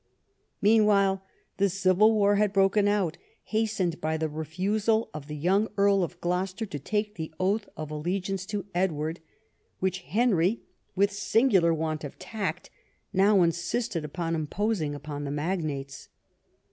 [0.63, 1.21] Meanwhile
[1.57, 6.19] the civil war had broken out, hastened by the refusal of the young Earl of
[6.19, 9.19] Gloucester to take the oath of allegiance to Edward,
[9.77, 10.63] which Henry,
[10.95, 12.71] with singular Avant of tact,
[13.13, 16.09] now insisted upon imposing upon the magnates.